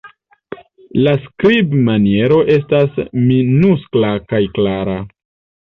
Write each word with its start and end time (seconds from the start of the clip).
La 1.07 1.13
skribmaniero 1.25 2.39
estas 2.55 2.97
minuskla 3.27 4.13
kaj 4.33 4.45
klara. 4.59 5.01